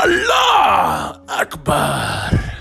Allah 0.00 1.20
Akbar. 1.28 2.59